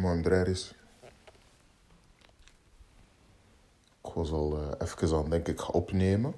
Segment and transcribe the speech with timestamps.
[0.00, 0.74] Mooi om is.
[4.04, 6.34] Ik was al uh, even aan denk ik ga opnemen.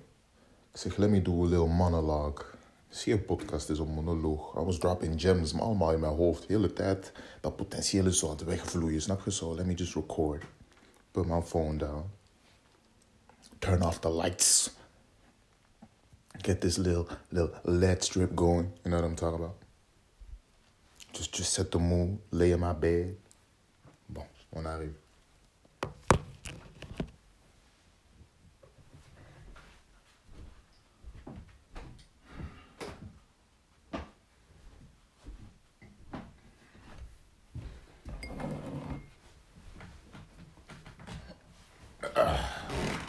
[0.72, 2.44] Ik zeg, let me do a little monologue.
[2.88, 4.56] Zie een podcast is een monoloog.
[4.56, 6.46] I was dropping gems, maar allemaal in mijn hoofd.
[6.46, 9.02] De hele tijd dat potentieel is zo aan het wegvloeien.
[9.02, 9.54] Snap je zo?
[9.54, 10.44] Let me just record.
[11.10, 12.04] Put my phone down.
[13.58, 14.70] Turn off the lights.
[16.38, 18.70] Get this little little LED strip going.
[18.82, 19.56] You know what I'm talking about?
[21.10, 22.18] Just just set the mood.
[22.28, 23.21] Lay in my bed.
[24.54, 24.94] On arrive.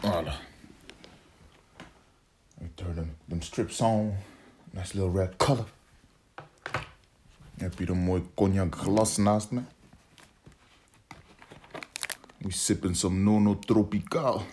[0.01, 0.33] Voilà.
[2.61, 4.13] I turn them, them strips on.
[4.73, 5.65] Nice little red color.
[7.63, 9.61] heb hier een mooi cognac glas naast me.
[12.53, 14.43] We sippen some Nono Tropical.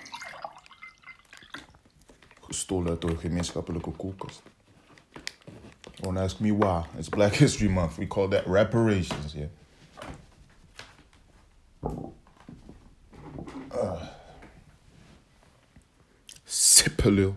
[2.41, 4.43] Gestolen uit de gemeenschappelijke koelkast.
[6.01, 6.99] Don't ask me why.
[6.99, 7.97] It's Black History Month.
[7.97, 9.49] We call that reparations, yeah.
[13.73, 14.03] Uh.
[16.45, 17.35] Sippelul.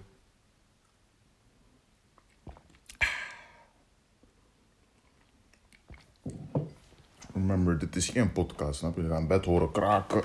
[7.54, 9.02] Remember, dit is geen podcast, snap je?
[9.02, 10.24] Je gaat bed horen kraken.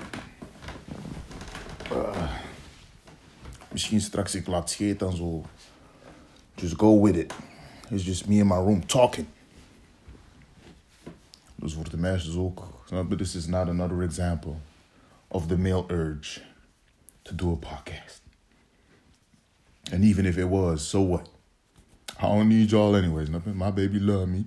[1.91, 2.31] Uh,
[3.71, 5.45] misschien straks ik laat scheten en zo.
[6.55, 7.33] Just go with it.
[7.89, 9.27] It's just me in my room talking.
[11.55, 12.67] Dus voor de meisjes ook.
[12.85, 13.15] Snap je?
[13.15, 14.55] This is not another example
[15.27, 16.41] of the male urge
[17.21, 18.21] to do a podcast.
[19.91, 21.29] And even if it was, so what?
[22.19, 23.27] I don't need y'all anyways.
[23.29, 23.53] Je?
[23.53, 24.45] My baby love me.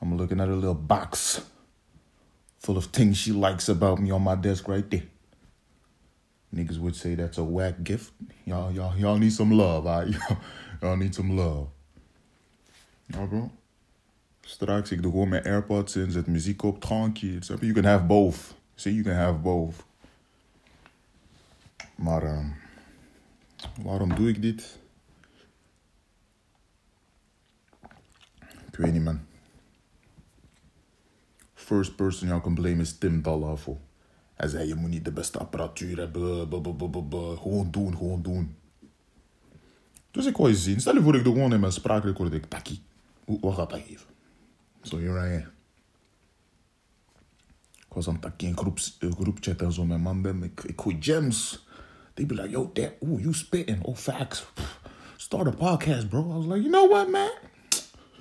[0.00, 1.42] I'm looking at a little box
[2.58, 5.02] full of things she likes about me on my desk right there.
[6.54, 8.12] Niggas would say that's a whack gift.
[8.44, 9.84] Y'all, y'all, y'all need some love.
[9.84, 10.08] Right?
[10.82, 11.68] Y'all, need some love.
[13.06, 13.50] Ja, bro.
[14.40, 17.38] Straks, ik doe gewoon mijn AirPods in, zet muziek op, tranquil.
[17.60, 18.54] You can have both.
[18.74, 19.84] See, you can have both.
[21.94, 22.54] Maar, um,
[23.82, 24.78] waarom doe ik dit?
[28.70, 29.28] Ik weet niet, man
[31.70, 33.80] first person jou kan blamen is Tim Dalafo.
[34.34, 36.48] Hij zei, je moet niet de beste apparatuur hebben.
[37.38, 38.56] Gewoon doen, gewoon doen.
[40.10, 40.80] Dus ik wou je zien.
[40.80, 42.32] Stel je voor, ik doe gewoon in mijn spraakrecord.
[42.32, 42.82] Ik taki.
[43.24, 44.06] Wat gaat dat geven?
[44.82, 45.50] Zo, here I am.
[47.76, 50.42] Ik was aan het takkie in groeps, groepchat en zo met man.
[50.42, 51.66] Ik, ik gooi gems.
[52.14, 53.82] They be like, yo, that, ooh, you spitting.
[53.82, 54.46] Oh, facts.
[55.16, 56.20] Start a podcast, bro.
[56.20, 57.30] I was like, you know what, man?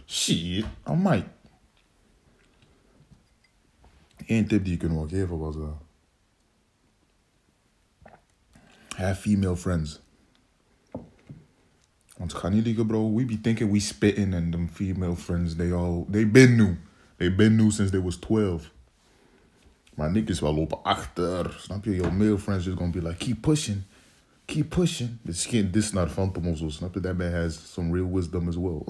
[0.05, 1.38] Shit, I might.
[4.29, 5.55] Eén tip die je kunnen wel geven was...
[5.55, 5.69] Uh,
[8.95, 10.01] have female friends.
[12.17, 13.15] Want ga niet liegen, bro.
[13.15, 16.07] We be thinking we spitting and them female friends, they all...
[16.11, 16.75] They been new.
[17.17, 18.71] They been new since they was 12.
[19.95, 21.55] Maar niggas wel lopen achter.
[21.59, 21.95] Snap je?
[21.95, 23.83] Your male friends just gonna be like, keep pushing.
[24.45, 25.17] Keep pushing.
[25.23, 26.69] Is geen dis naar Phantom of zo.
[26.69, 26.99] Snap je?
[26.99, 28.83] That man has some real wisdom as well.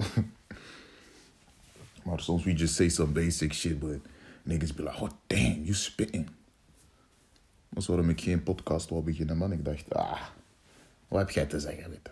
[2.04, 4.00] maar soms we just say some basic shit, but...
[4.46, 6.28] Niggas be like, oh damn, you spitting.
[7.68, 9.52] Maar zo waarom ik geen podcast wil beginnen, man.
[9.52, 10.22] Ik dacht, ah,
[11.08, 12.10] wat heb jij te zeggen, weet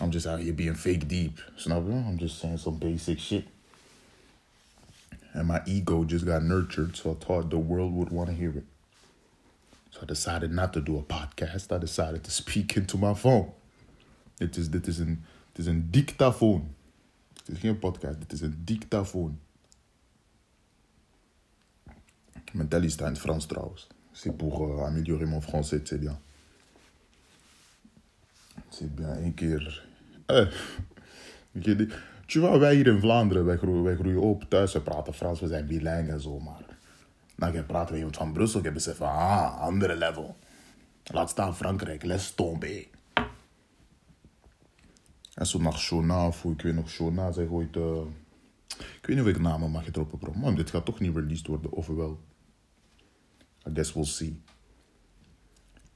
[0.00, 1.92] I'm just out here being fake deep, snap je?
[1.92, 3.44] I'm just saying some basic shit.
[5.32, 8.50] And my ego just got nurtured, so I thought the world would want to hear
[8.56, 8.64] it.
[9.90, 11.72] So I decided not to do a podcast.
[11.72, 13.52] I decided to speak into my phone.
[14.38, 16.74] Dit is, dit is, een, dit is een dictafoon.
[17.46, 19.38] Is geen podcast, dit is een dictafoon.
[22.88, 23.86] Staat in Frans trouwens.
[24.12, 26.18] C'est pour améliorer mon français, c'est bien.
[28.70, 29.82] C'est bien, één keer.
[30.28, 30.46] Eh,
[32.26, 35.40] tu vois, wij hier in Vlaanderen, wij groeien, wij groeien op thuis, we praten Frans,
[35.40, 36.76] we zijn bilingue en zo, maar...
[37.36, 40.36] Dan je praten met iemand van Brussel, je beseft van, ah, andere level.
[41.04, 42.86] Laat staan Frankrijk, les tomber.
[45.34, 47.76] En zo naar Shona, of ik weet nog, Shona, zij gooit...
[47.76, 48.00] Uh,
[48.78, 50.32] ik weet niet welke namen mag droppen, bro.
[50.32, 52.20] Man, dit gaat toch niet released worden, of wel?
[53.68, 54.42] I guess we'll see.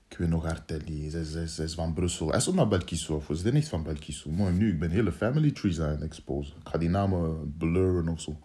[0.09, 2.29] Ik weet nog Artelli, zij, is van Brussel.
[2.29, 3.87] Hij is ook naar Belkiso, of is dit niet van?
[4.27, 6.57] Mooi, nu, ik ben hele family trees aan het exposen.
[6.57, 8.39] Ik ga die namen blurren of zo.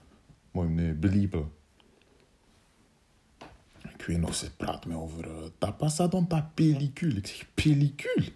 [0.51, 1.51] Mooi, nee, beliepen.
[3.94, 5.25] Ik weet nog, ze praat me over...
[5.25, 7.15] Uh, T'as pas ça dans ta pellicule?
[7.15, 8.31] Ik zeg, pellicule?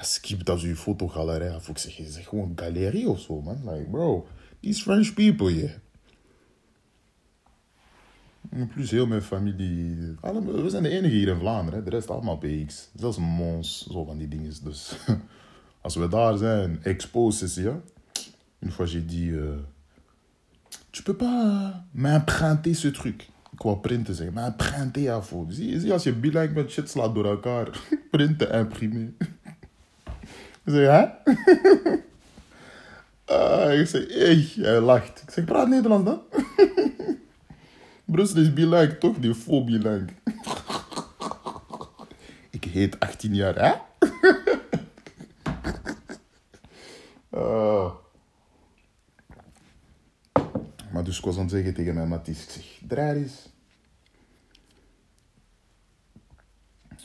[0.00, 1.68] Skip dat je fotogalerij af.
[1.68, 3.70] Ik zeg, gewoon galerie of zo, man.
[3.70, 4.26] Like, bro,
[4.60, 5.70] these French people, yeah.
[8.64, 10.16] Plus heel mijn familie.
[10.20, 11.78] We zijn de enige hier in Vlaanderen.
[11.78, 11.84] Hè.
[11.84, 12.88] De rest allemaal PX.
[12.94, 14.52] Zelfs Mons, zo van die dingen.
[14.64, 14.96] Dus
[15.80, 17.80] als we daar zijn, expose is ja.
[18.58, 19.58] Une fois j'ai dit, euh,
[20.90, 23.28] tu peux pas m'emprunter ce truc.
[23.62, 24.54] Wou printen zeggen, maar
[25.08, 25.54] à faux.
[25.54, 27.80] Zie, zie als je bilingue met shit slaat door elkaar.
[28.10, 29.16] printen, imprimen.
[30.64, 31.06] Ik zeg, hè?
[33.28, 35.22] Ah, ik zeg, hey, hij lacht.
[35.22, 36.22] Ik zeg, praat Nederlands dan?
[38.06, 39.18] Brussel is bilingue, toch?
[39.18, 40.14] Die bilingue.
[42.50, 43.74] ik heet 18 jaar, hè?
[47.30, 47.94] Ah.
[50.92, 53.48] Maar dus ik was aan het zeggen tegen mijn Mathies, ik zeg, draai eens.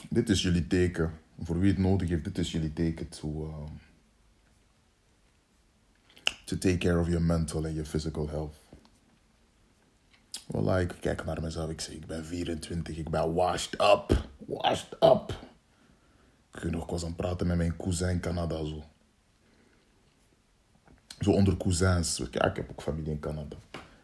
[0.09, 1.11] Dit is jullie teken.
[1.39, 3.69] Voor wie het nodig heeft, dit is jullie teken to, uh,
[6.45, 8.70] to take care of your mental and your physical health.
[10.51, 14.27] Voilà, ik kijk naar mezelf, ik zeg, ik ben 24, ik ben washed up.
[14.37, 15.39] Washed up.
[16.69, 18.83] Nog, ik was aan praten met mijn cousin in Canada, zo.
[21.19, 22.21] Zo onder cousins.
[22.31, 23.55] Ja, ik heb ook familie in Canada.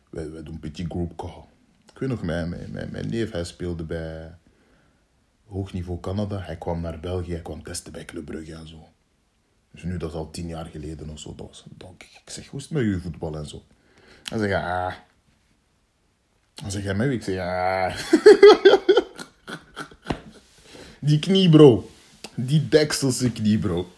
[0.09, 1.43] Wij, wij doen een petit group call.
[1.93, 4.37] Ik weet nog, mijn, mijn, mijn, neef, hij speelde bij
[5.45, 6.39] hoog niveau Canada.
[6.39, 8.87] Hij kwam naar België, hij kwam testen bij Club Brugge en zo.
[9.71, 11.35] Dus nu, dat al tien jaar geleden of zo.
[11.35, 11.65] Dat was,
[11.97, 13.63] ik zeg, hoe is het met je voetbal en zo?
[14.23, 14.93] Hij zegt, ah.
[16.61, 17.95] Dan zeg jij mij, ik zeg, ja.
[20.99, 21.89] Die knie, bro.
[22.35, 23.93] Die dekselse knie, bro.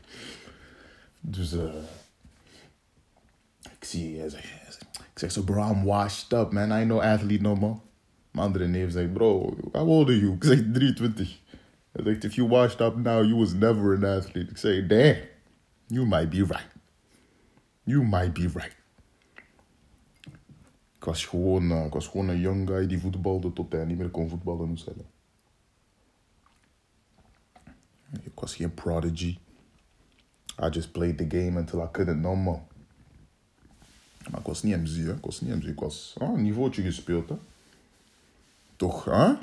[1.20, 1.74] dus, eh...
[3.62, 4.44] ik zie, hij zegt,
[4.98, 6.80] ik zeg zo, bro, I'm washed up, man.
[6.80, 7.78] I know athlete no more.
[8.30, 10.34] Mijn andere neef zegt, bro, how old are you?
[10.34, 11.38] Ik zeg, 23.
[11.92, 14.50] Hij zegt, if you washed up now, you was never an athlete.
[14.50, 15.16] Ik zeg, damn,
[15.86, 16.68] you might be right.
[17.84, 18.76] You might be right.
[21.06, 24.08] Was gewoon, eh, ik was gewoon een young guy die voetbalde tot hij niet meer
[24.08, 24.78] kon voetballen.
[24.78, 25.04] Zeggen.
[28.22, 29.38] Ik was geen prodigy.
[30.62, 32.60] I just played the game until I couldn't no more.
[34.30, 35.12] Maar ik was niet MC, hè.
[35.12, 35.64] Ik was niet MC.
[35.64, 37.30] Ik was ah, een niveautje gespeeld.
[38.76, 39.34] Toch, hè?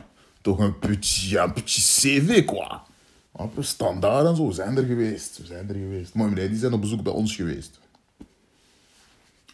[0.42, 2.48] Toch een petit, een petit CV,
[3.31, 4.51] een standaard en zo.
[4.51, 5.38] Zijn er geweest.
[5.38, 6.13] We zijn er geweest.
[6.13, 7.80] Maar die zijn op bezoek bij ons geweest.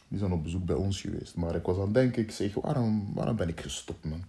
[0.09, 1.35] Die zijn op bezoek bij ons geweest.
[1.35, 4.23] Maar ik was aan het denken, ik zeg, waarom, waarom ben ik gestopt, man?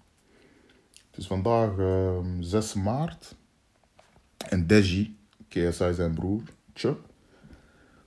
[1.11, 3.35] Het is vandaag ehm 6 maart.
[4.49, 5.17] En Deji,
[5.49, 6.43] KSI zijn broer,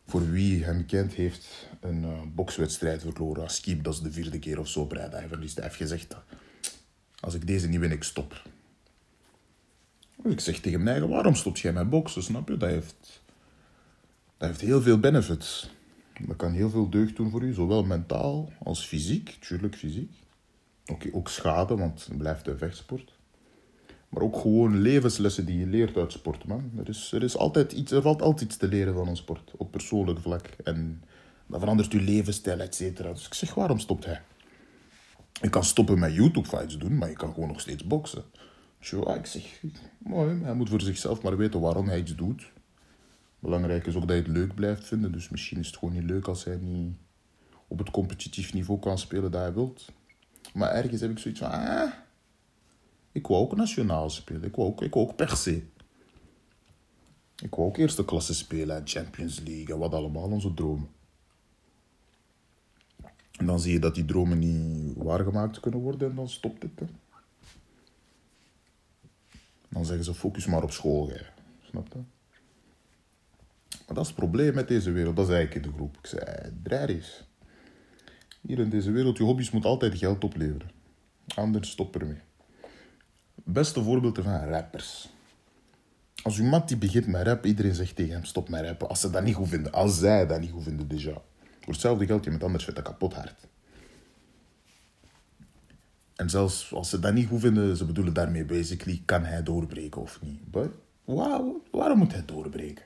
[0.06, 3.50] voor wie hem kent, heeft een eh, bokswedstrijd verloren.
[3.50, 4.88] Skip, dat is de vierde keer of zo.
[4.90, 5.56] Hij verliest.
[5.56, 6.24] Hij heeft gezegd, dat
[7.20, 8.42] als ik deze niet win, ik stop.
[10.24, 12.24] Dus ik zeg tegen mij, waarom stop jij met boksen?
[12.24, 12.58] Snap je?
[12.58, 13.22] Dat heeft,
[14.38, 15.70] dat heeft heel veel benefits.
[16.20, 19.38] Dat kan heel veel deugd doen voor u, zowel mentaal als fysiek.
[19.40, 20.12] Tuurlijk fysiek.
[20.86, 23.14] Oké, ook schade, want het blijft een vechtsport.
[24.10, 26.72] Maar ook gewoon levenslessen die je leert uit sport, man.
[26.78, 29.52] Er, is, er, is altijd iets, er valt altijd iets te leren van een sport,
[29.58, 30.48] op persoonlijk vlak.
[30.64, 31.04] En
[31.48, 33.12] dat verandert je levensstijl, et cetera.
[33.12, 34.22] Dus ik zeg, waarom stopt hij?
[35.42, 38.24] Je kan stoppen met YouTube-fights doen, maar je kan gewoon nog steeds boksen.
[38.80, 39.62] Dus ja, ik zeg,
[39.98, 42.52] mooi, hij moet voor zichzelf maar weten waarom hij iets doet.
[43.44, 45.12] Belangrijk is ook dat je het leuk blijft vinden.
[45.12, 46.96] Dus misschien is het gewoon niet leuk als hij niet
[47.68, 49.92] op het competitief niveau kan spelen dat hij wilt.
[50.54, 51.92] Maar ergens heb ik zoiets van, ah,
[53.12, 54.44] ik wou ook nationaal spelen.
[54.44, 55.64] Ik wou ook, ik wou ook per se.
[57.42, 60.90] Ik wou ook eerste klasse spelen en Champions League en wat allemaal, onze dromen.
[63.32, 66.80] En dan zie je dat die dromen niet waargemaakt kunnen worden en dan stopt het.
[66.80, 66.86] Hè.
[69.70, 71.12] Dan zeggen ze, focus maar op school.
[71.62, 72.13] Snap je?
[73.86, 75.16] Maar dat is het probleem met deze wereld.
[75.16, 75.98] Dat zei ik in de groep.
[75.98, 76.26] Ik zei,
[76.64, 77.24] draai eens.
[78.42, 80.72] Hier in deze wereld, je hobby's moeten altijd geld opleveren.
[81.36, 82.22] Anders stop ermee.
[83.36, 85.10] Beste voorbeeld ervan, rappers.
[86.24, 88.90] Als uw mat die begint met rap, iedereen zegt tegen hem, stop met rappen.
[88.90, 89.72] Als ze dat niet goed vinden.
[89.72, 91.14] Als zij dat niet goed vinden, déjà.
[91.60, 93.48] Voor hetzelfde geld, je met anders vet een kapot hart.
[96.16, 100.02] En zelfs als ze dat niet goed vinden, ze bedoelen daarmee basically, kan hij doorbreken
[100.02, 100.52] of niet.
[100.52, 100.72] But,
[101.72, 102.86] waarom moet hij doorbreken?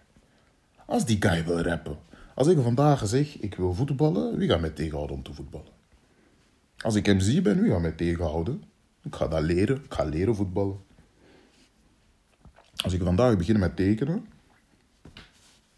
[0.88, 1.98] Als die guy wil rappen.
[2.36, 5.72] Als ik vandaag zeg, ik wil voetballen, wie gaat mij tegenhouden om te voetballen?
[6.77, 8.63] Als ik MC ben, wie gaat mij tegenhouden?
[9.03, 10.77] Ik ga dat leren, ik ga leren voetballen.
[12.75, 14.25] Als ik vandaag begin met tekenen,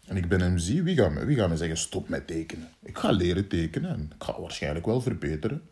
[0.06, 2.68] en ik ben MC, wie gaat, me, wie gaat me zeggen stop met tekenen?
[2.82, 5.62] Ik ga leren tekenen en ik ga waarschijnlijk wel verbeteren.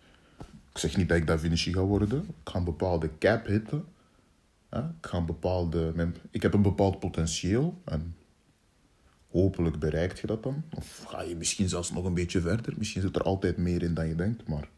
[0.73, 2.19] Ik zeg niet dat ik Da Vinci ga worden.
[2.19, 3.85] Ik ga een bepaalde cap hitten.
[4.71, 8.17] Ik, ga bepaalde, ik heb een bepaald potentieel en
[9.41, 10.63] hopelijk bereikt je dat dan.
[10.77, 12.75] Of ga je misschien zelfs nog een beetje verder.
[12.79, 14.69] Misschien zit er altijd meer in dan je denkt, maar...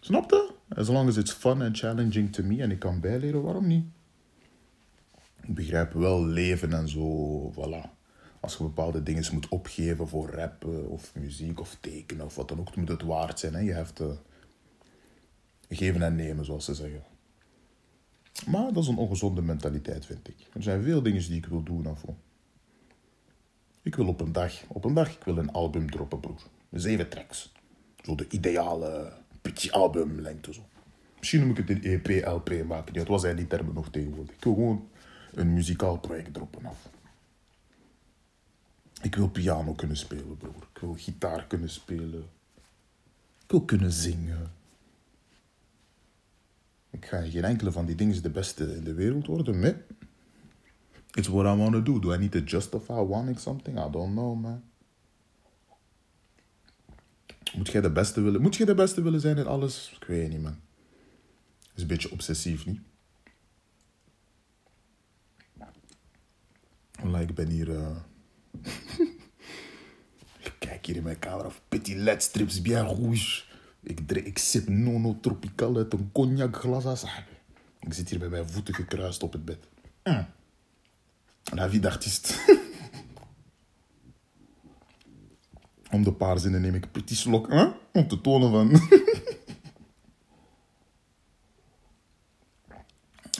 [0.00, 0.52] Snap je?
[0.68, 3.84] As long as it's fun and challenging to me en ik kan bijleren, waarom niet?
[5.42, 7.98] Ik begrijp wel leven en zo, voilà.
[8.40, 12.60] Als je bepaalde dingen moet opgeven voor rappen of muziek of tekenen of wat dan
[12.60, 13.54] ook, moet het waard zijn.
[13.54, 13.60] Hè?
[13.60, 14.16] Je hebt te
[15.68, 17.02] geven en nemen, zoals ze zeggen.
[18.46, 20.36] Maar dat is een ongezonde mentaliteit, vind ik.
[20.52, 21.86] Er zijn veel dingen die ik wil doen.
[21.86, 22.04] Of
[23.82, 26.42] ik wil op een dag, op een dag, ik wil een album droppen, broer.
[26.70, 27.52] Zeven tracks.
[28.02, 29.12] Zo de ideale
[29.70, 30.60] album lengte zo.
[31.18, 32.94] Misschien moet ik het een EP, LP maken.
[32.94, 34.34] Dat was zijn die termen nog tegenwoordig.
[34.34, 34.88] Ik wil gewoon
[35.32, 36.88] een muzikaal project droppen af.
[39.02, 40.68] Ik wil piano kunnen spelen, broer.
[40.74, 42.24] Ik wil gitaar kunnen spelen.
[43.44, 44.52] Ik wil kunnen zingen.
[46.90, 49.76] Ik ga geen enkele van die dingen de beste in de wereld worden, maar
[51.14, 51.98] it's what I want to do.
[51.98, 53.78] Do I need to justify wanting something?
[53.78, 54.62] I don't know, man.
[57.54, 59.96] Moet jij de beste willen, moet jij de beste willen zijn in alles?
[60.00, 60.56] Ik weet niet, man.
[61.74, 62.80] is een beetje obsessief, niet?
[67.02, 67.68] Like, ik ben hier...
[67.68, 67.96] Uh...
[70.48, 71.50] ik kijk hier in mijn camera.
[71.68, 73.42] Petit LED strips bien rouge.
[73.82, 77.04] Ik, drink, ik sip nono tropical uit een cognac glas.
[77.80, 79.68] Ik zit hier bij mijn voeten gekruist op het bed.
[80.04, 80.26] Mm.
[81.50, 82.38] La vie d'artiest.
[85.90, 87.50] Om de paar zinnen neem ik petit slok.
[87.92, 88.70] Om te tonen van...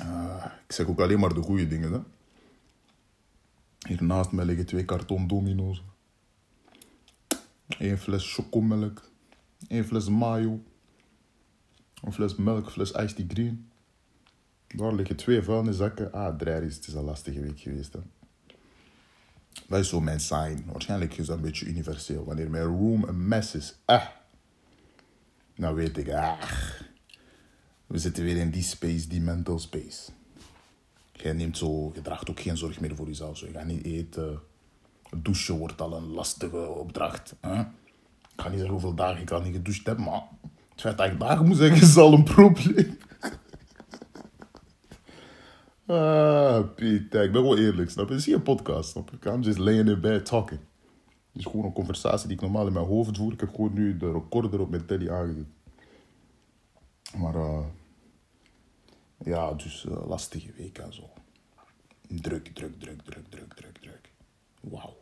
[0.02, 1.92] uh, ik zeg ook alleen maar de goede dingen.
[1.92, 2.00] Hè?
[3.88, 5.82] Hier naast mij liggen twee karton domino's.
[7.68, 9.10] Eén fles chocomelk.
[9.68, 10.62] Eén fles mayo.
[12.02, 13.69] Een fles melk, fles iced green.
[14.76, 16.12] Daar liggen twee vuilniszakken.
[16.12, 17.92] Ah, drie is het is een lastige week geweest.
[17.92, 18.00] Hè.
[19.68, 20.64] Dat is zo mijn sign.
[20.66, 22.24] Waarschijnlijk is dat een beetje universeel.
[22.24, 24.06] Wanneer mijn room een mess is, ah,
[25.56, 26.42] dan weet ik, ah,
[27.86, 30.10] we zitten weer in die space, die mental space.
[31.12, 33.38] Je neemt zo, je draagt ook geen zorg meer voor jezelf.
[33.38, 33.46] Zo.
[33.46, 34.40] Je gaat niet eten.
[35.16, 37.34] Douchen wordt al een lastige opdracht.
[37.40, 37.60] Hè?
[37.60, 40.22] Ik ga niet zeggen hoeveel dagen ik al niet gedoucht heb, maar
[40.70, 42.98] het feit dat ik dagen moet zeggen is al een probleem.
[45.90, 48.20] Ah, Pieter, ik ben wel eerlijk, snap je?
[48.20, 49.30] Hier een podcast, snap je?
[49.30, 50.60] I'm just laying in bed talking.
[51.32, 53.32] Het is gewoon een conversatie die ik normaal in mijn hoofd voer.
[53.32, 55.46] Ik heb gewoon nu de recorder op mijn telly aangezet.
[57.16, 57.64] Maar uh,
[59.18, 61.10] ja, dus uh, lastige week en zo.
[62.08, 64.12] Druk, druk, druk, druk, druk, druk, druk.
[64.60, 65.00] Wauw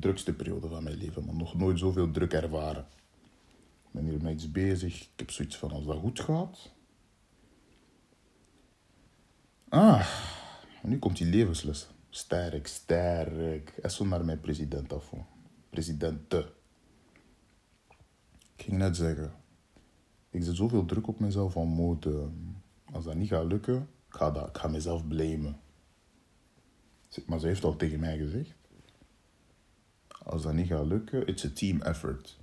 [0.00, 2.86] drukste periode van mijn leven, maar nog nooit zoveel druk ervaren.
[3.84, 5.00] Ik ben hier met iets bezig.
[5.00, 6.72] Ik heb zoiets van als dat goed gaat.
[9.68, 10.08] Ah,
[10.82, 11.88] nu komt die levensles.
[12.10, 13.68] Sterk, sterk.
[13.68, 15.12] En zo naar mijn president af.
[15.70, 16.52] Presidente.
[18.56, 19.32] Ik ging net zeggen.
[20.30, 22.28] Ik zet zoveel druk op mezelf van mode.
[22.92, 25.60] Als dat niet gaat lukken, ik ga, dat, ik ga mezelf blamen.
[27.26, 28.58] Maar ze heeft al tegen mij gezegd
[30.28, 32.38] als dat niet gaat lukken, it's a team effort.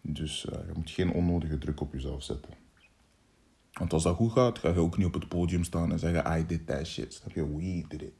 [0.00, 2.54] Dus uh, je moet geen onnodige druk op jezelf zetten.
[3.72, 6.38] Want als dat goed gaat, ga je ook niet op het podium staan en zeggen:
[6.38, 7.14] I did that shit.
[7.14, 7.56] Snap je?
[7.56, 8.12] We did it.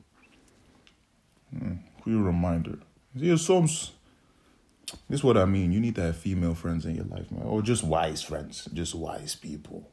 [1.49, 2.79] Hmm, goede reminder.
[3.15, 3.99] Zie je, soms.
[4.85, 5.71] This is what I mean.
[5.71, 7.47] You need to have female friends in your life, man.
[7.47, 8.69] Or just wise friends.
[8.73, 9.91] Just wise people.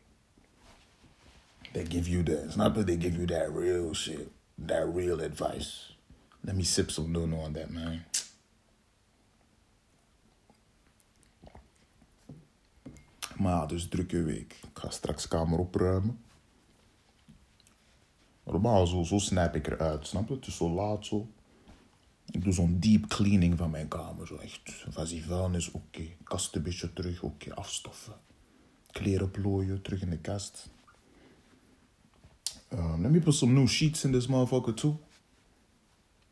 [1.74, 2.46] They give you that.
[2.46, 4.32] It's not that they give you that real shit.
[4.58, 5.94] That real advice.
[6.44, 8.06] Let me sip some no on that, man.
[13.48, 14.54] Ja, dus drukke week.
[14.54, 16.20] Ik ga straks kamer opruimen.
[18.44, 20.34] Normaal, zo, zo snap ik eruit, snap je?
[20.34, 21.28] Het is zo laat zo.
[22.26, 24.28] Ik doe zo'n deep cleaning van mijn kamer.
[24.28, 25.78] Zo echt, van die vuilnis, oké.
[25.78, 26.18] Okay.
[26.24, 27.56] Kast een beetje terug, oké.
[27.56, 28.14] Afstoffen.
[28.92, 30.70] Kleren plooien, terug in de kast.
[32.70, 35.00] Let me put some new sheets in this motherfucker too.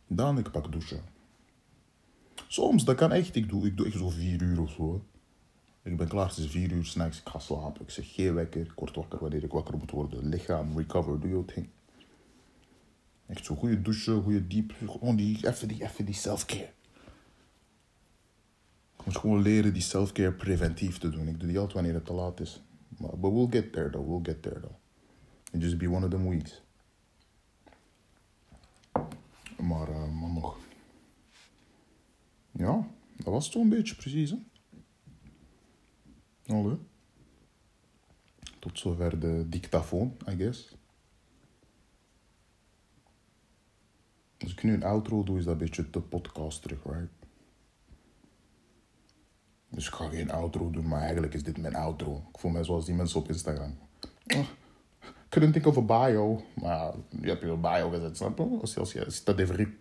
[0.08, 1.04] Dan ik pak douchen.
[2.48, 3.36] Soms, dat kan echt.
[3.36, 5.06] Ik doe, ik doe echt zo vier uur of zo.
[5.86, 7.82] Ik ben klaar, het is vier uur s'nachts, ik ga slapen.
[7.82, 10.30] Ik zeg geen wekker, ik word wakker wanneer ik wakker moet worden.
[10.30, 11.70] Lichaam, recover, doe je ding.
[13.26, 14.74] Echt zo goede douchen, goede diep.
[14.86, 16.74] Gewoon die, even die, even die self-care.
[18.98, 21.28] Ik moet gewoon leren die self-care preventief te doen.
[21.28, 22.64] Ik doe die altijd wanneer het te laat is.
[22.88, 24.76] But we'll get there though, we'll get there though.
[25.54, 26.62] And just be one of them weeks.
[29.58, 30.58] Maar, uh, maar nog.
[32.52, 32.88] Ja,
[33.18, 34.30] dat was het zo'n beetje precies.
[34.30, 34.38] Hè?
[36.48, 36.78] Allee.
[38.60, 40.76] Tot zover de dictafoon, I guess.
[44.40, 47.12] Als ik nu een outro doe, is dat een beetje te podcast terug, right?
[49.70, 52.26] Dus ik ga geen outro doen, maar eigenlijk is dit mijn outro.
[52.34, 53.78] Ik voel mij zoals die mensen op Instagram.
[54.36, 54.46] Oh,
[55.30, 56.44] couldn't think of a bio.
[56.54, 58.58] Maar je hebt je bio gezet, snap je?
[58.62, 59.78] Als je, als je, dat even.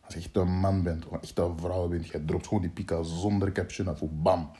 [0.00, 2.72] Als je echt een man bent, of echt een vrouw bent, je dropt gewoon die
[2.72, 4.02] pika zonder caption af.
[4.10, 4.50] Bam.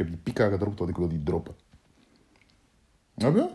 [0.00, 1.54] Ik heb die pika gedropt, want ik wil die droppen.
[3.16, 3.50] Snap je?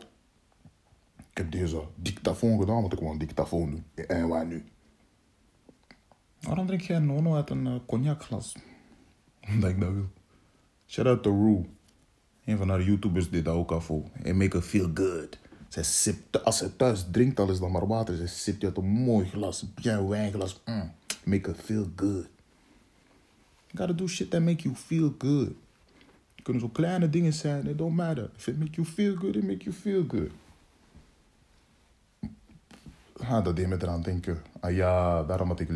[1.18, 4.08] Ik heb deze dictafoon gedaan, want ik wil een dictafoon doen.
[4.08, 4.64] En waar nu?
[6.42, 8.56] Waarom drink jij nono uit een uh, cognacglas?
[9.50, 10.10] Omdat ik dat wil.
[10.88, 11.66] Shout out to Rue.
[12.46, 14.04] Een van haar YouTubers deed dat ook al voor.
[14.24, 15.40] En make her feel good.
[15.70, 18.16] Zij sipt, als ze thuis drinkt, al is dat maar water.
[18.16, 20.62] Ze sipt uit een mooi glas, een wijnglas.
[20.66, 20.92] Mm.
[21.24, 22.28] Make her feel good.
[23.68, 25.64] You gotta do shit that make you feel good.
[26.46, 28.30] Kunnen zo kleine dingen zijn, it don't matter.
[28.36, 30.32] If it make you feel good, it make you feel good.
[33.18, 34.42] Ah, dat deed me eraan denken.
[34.60, 35.68] Ah ja, daarom, had ik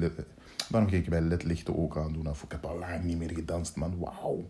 [0.69, 2.27] daarom ging ik bij ledlichten ook aan doen.
[2.27, 3.97] Ik heb al lang niet meer gedanst, man.
[3.97, 4.49] Wauw.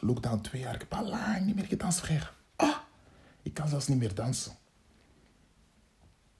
[0.00, 2.02] Lockdown twee jaar, ik heb al lang niet meer gedanst.
[2.56, 2.76] Ah,
[3.42, 4.52] ik kan zelfs niet meer dansen.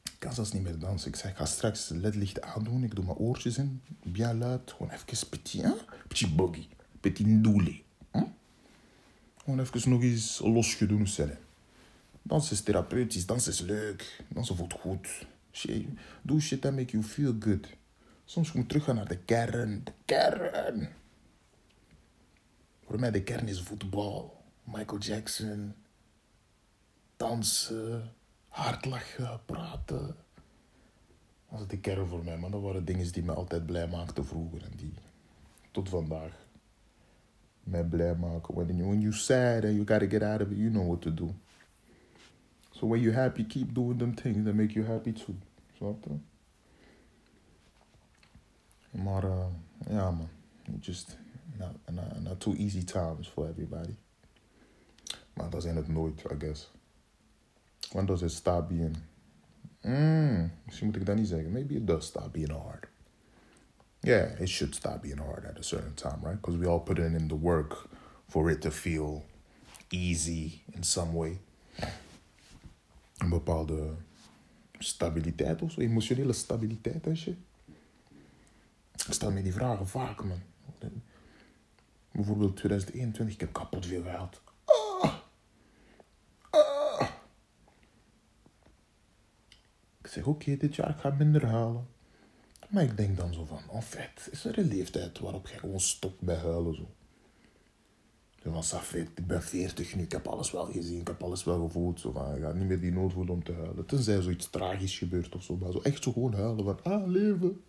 [0.05, 1.09] Ik kan zelfs niet meer dansen.
[1.09, 2.85] Ik zeg, ga straks ledlicht aandoen.
[2.85, 3.83] Ik doe mijn oortjes in.
[4.05, 4.73] Bien luid.
[4.73, 5.73] Gewoon even petit, hè?
[6.09, 6.69] Petit boogie.
[7.01, 7.89] Petit ndoule.
[9.51, 11.07] Gewoon even nog eens losje doen.
[12.23, 13.27] Dansen is therapeutisch.
[13.27, 14.25] Dansen is leuk.
[14.29, 15.27] Dansen voelt goed.
[15.53, 15.87] Shit.
[16.23, 17.67] Doe shit that make you feel good.
[18.25, 19.85] Soms moet je terug gaan naar de kern.
[19.85, 20.89] De kern.
[22.85, 24.43] Voor mij de kern is voetbal.
[24.65, 25.75] Michael Jackson.
[27.17, 28.13] Dansen.
[28.49, 29.41] Hard lachen.
[29.47, 30.17] Praten.
[31.51, 32.37] Dat is de kern voor mij.
[32.37, 34.63] Maar dat waren dingen die me altijd blij maakten vroeger.
[34.63, 34.95] En die
[35.71, 36.49] tot vandaag
[37.65, 38.55] mij blij maken.
[38.55, 41.01] When you, when you sad and you gotta get out of it, you know what
[41.01, 41.35] to do.
[42.71, 45.35] So when you're happy, keep doing them things that make you happy too.
[45.79, 46.19] Je?
[48.91, 49.47] Maar uh,
[49.89, 50.29] ja man,
[50.81, 51.19] just
[51.59, 53.95] not, not, not too easy times for everybody.
[55.35, 56.71] Maar dat zijn het nooit, I guess.
[57.93, 58.97] When does it stop being...
[59.83, 60.51] Mm,
[61.23, 61.53] zeggen.
[61.53, 62.90] Maybe it does stop being hard.
[64.03, 66.41] Yeah, it should stop being hard at a certain time, right?
[66.41, 67.89] Because we all put in the work
[68.29, 69.25] for it to feel
[69.91, 71.41] easy in some way.
[73.19, 73.95] Een bepaalde
[74.79, 77.37] stabiliteit of zo, emotionele stabiliteit en shit.
[79.07, 80.43] Ik stel me die vragen vaak, man.
[82.13, 84.43] Bijvoorbeeld 2021, ik heb kapot veel gehaald.
[84.65, 85.15] Ah!
[86.51, 87.09] Ah!
[90.01, 91.87] Ik zeg, oké, dit jaar ga ik minder halen.
[92.71, 95.81] Maar ik denk dan zo van, en fait, is er een leeftijd waarop je gewoon
[95.81, 96.91] stopt bij huilen zo.
[98.43, 101.45] Zo van, Safet, ik ben 40 nu, ik heb alles wel gezien, ik heb alles
[101.45, 102.01] wel gevoeld.
[102.01, 103.87] Zo van, ik ga niet meer die nood voelen om te huilen.
[103.87, 105.57] Tenzij zoiets tragisch gebeurt of zo.
[105.57, 107.63] Maar zo echt zo gewoon huilen van, ah, leven.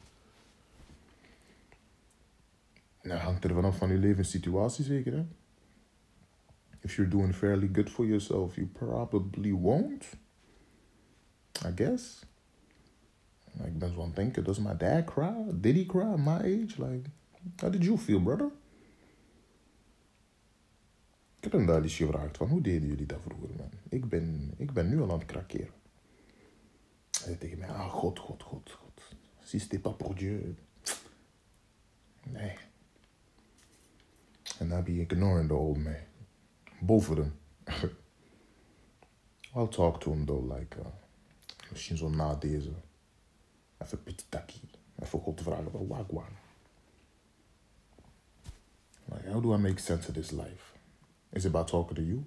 [3.01, 5.25] Nou, hangt er vanaf van je levenssituatie zeker, hè?
[6.81, 10.05] If you're doing fairly good for yourself, you probably won't.
[11.65, 12.25] I guess.
[13.63, 15.33] Ik ben zo aan het denken, does my dad cry?
[15.53, 16.75] Did he cry at my age?
[16.77, 17.09] Like,
[17.55, 18.51] how did you feel, brother?
[21.37, 23.69] Ik heb hem daar eens gevraagd van, hoe deden jullie dat vroeger, man?
[23.89, 25.73] Ik ben, ik ben nu al aan het krakeren.
[27.11, 29.01] Hij zei tegen mij, ah, God, God, God, God.
[29.43, 30.55] Si c'était pas pour Dieu.
[32.23, 32.57] Nee.
[34.59, 35.95] En dan be ignoring the old man.
[36.79, 37.33] Both of them.
[39.55, 40.85] I'll talk to him though, like, uh,
[41.71, 42.71] misschien zo na deze.
[43.81, 44.61] Even pititaki.
[45.01, 46.37] Even God vragen van wagwan.
[49.11, 50.73] Like, how do I make sense of this life?
[51.33, 52.25] Is it about talking to you?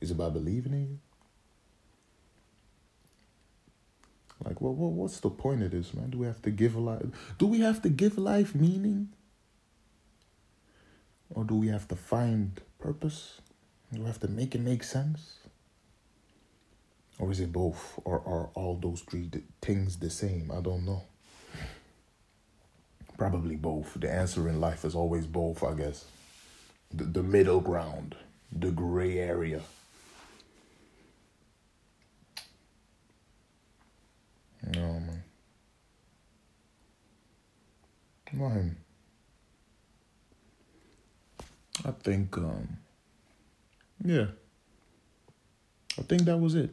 [0.00, 0.98] Is it about believing in you?
[4.44, 6.10] Like, well, well, what's the point of this, man?
[6.10, 7.02] Do we have to give life?
[7.38, 9.10] Do we have to give life meaning?
[11.30, 13.40] Or do we have to find purpose?
[13.92, 15.41] Do we have to make it make sense?
[17.18, 18.00] Or is it both?
[18.04, 20.50] Or are all those three things the same?
[20.52, 21.02] I don't know.
[23.16, 23.94] Probably both.
[23.94, 26.04] The answer in life is always both, I guess.
[26.92, 28.16] The, the middle ground,
[28.50, 29.60] the gray area.
[34.74, 35.22] No, man.
[38.32, 38.76] Mine.
[41.84, 42.78] I think, um,
[44.02, 44.26] yeah.
[45.98, 46.70] I think that was it.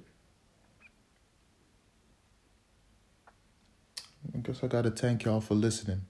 [4.39, 6.06] I guess I gotta thank y'all for listening.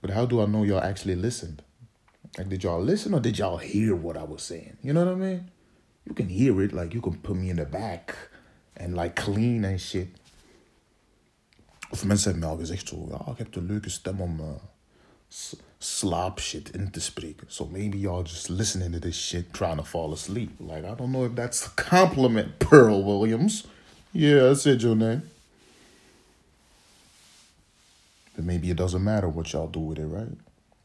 [0.00, 1.62] But how do I know y'all actually listened?
[2.36, 4.76] Like, did y'all listen or did y'all hear what I was saying?
[4.82, 5.50] You know what I mean?
[6.04, 8.16] You can hear it, like, you can put me in the back
[8.76, 10.08] and, like, clean and shit.
[11.92, 14.46] Of mensen hebben al gezegd zo, ja, je hebt een leuke stem om uh,
[15.78, 17.46] slob shit in te spreken.
[17.48, 20.50] So maybe y'all just listening to this shit trying to fall asleep.
[20.58, 23.66] Like, I don't know if that's a compliment, Pearl Williams.
[24.10, 25.22] Yeah, I said your name.
[28.44, 30.36] Maybe it doesn't matter what y'all do with it, right?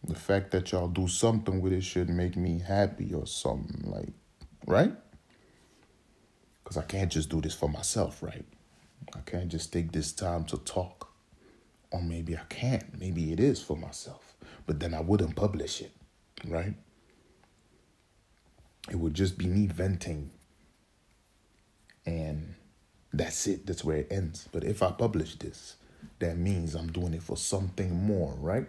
[0.08, 4.14] The fact that y'all do something with it should make me happy or something, like,
[4.68, 4.94] right?
[6.64, 8.46] Because I can't just do this for myself, right?
[9.16, 11.12] I can't just take this time to talk.
[11.92, 13.00] Or maybe I can't.
[13.00, 14.36] Maybe it is for myself.
[14.66, 15.92] But then I wouldn't publish it,
[16.48, 16.74] right?
[18.90, 20.32] It would just be me venting.
[22.06, 22.56] And
[23.14, 23.66] that's it.
[23.66, 24.50] That's where it ends.
[24.52, 25.76] But if I publish this,
[26.20, 28.68] that means I'm doing it for something more, right?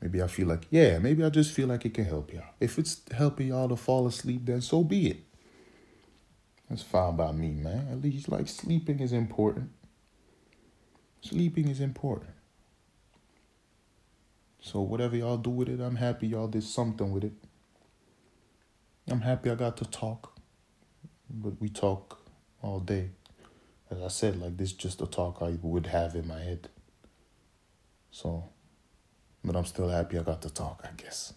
[0.00, 2.42] Maybe I feel like, yeah, maybe I just feel like it can help y'all.
[2.60, 5.16] If it's helping y'all to fall asleep, then so be it.
[6.68, 7.88] That's fine by me, man.
[7.90, 9.70] At least, like, sleeping is important.
[11.22, 12.30] Sleeping is important.
[14.60, 17.32] So, whatever y'all do with it, I'm happy y'all did something with it.
[19.08, 20.38] I'm happy I got to talk.
[21.30, 22.20] But we talk
[22.62, 23.10] all day.
[23.90, 26.68] As I said, like, this is just a talk I would have in my head.
[28.10, 28.44] So,
[29.44, 31.34] but I'm still happy I got to talk, I guess.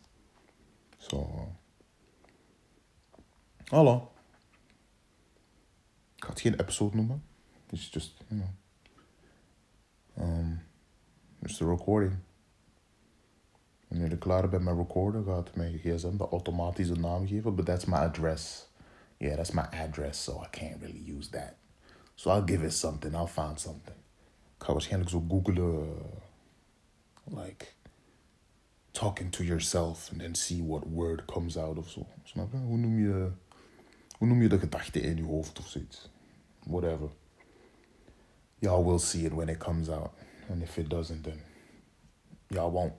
[0.99, 1.51] So, uh,
[3.69, 4.11] hallo.
[6.15, 7.23] Ik ga geen episode noemen.
[7.71, 8.49] It's just, you know.
[10.23, 10.61] Um,
[11.43, 12.17] just the recording.
[13.87, 17.55] Wanneer ik klaar ben met recorden, gaat mijn gsm de automatische naam geven.
[17.55, 18.67] But that's my address.
[19.17, 21.55] Yeah, that's my address, so I can't really use that.
[22.17, 23.13] So I'll give it something.
[23.15, 23.95] I'll find something.
[24.57, 25.57] Ga waarschijnlijk zo googlen.
[25.57, 27.73] uh, like,
[28.91, 32.07] talking to yourself and then see what word comes out of zo.
[32.23, 32.57] Snap je?
[32.57, 33.31] Hoe noem je,
[34.17, 34.57] hoe noem je de
[35.01, 36.09] in je hoofd of?
[36.63, 37.09] Whatever.
[38.59, 40.11] Y'all will see it when it comes out.
[40.49, 41.41] And if it doesn't, then
[42.47, 42.93] y'all won't.